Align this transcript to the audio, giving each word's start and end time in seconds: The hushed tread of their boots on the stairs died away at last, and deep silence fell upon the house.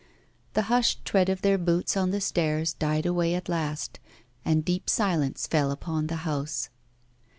The 0.53 0.63
hushed 0.63 1.05
tread 1.05 1.29
of 1.29 1.43
their 1.43 1.59
boots 1.59 1.95
on 1.95 2.09
the 2.09 2.21
stairs 2.21 2.73
died 2.73 3.05
away 3.05 3.35
at 3.35 3.47
last, 3.47 3.99
and 4.43 4.65
deep 4.65 4.89
silence 4.89 5.45
fell 5.45 5.69
upon 5.69 6.07
the 6.07 6.15
house. 6.25 6.71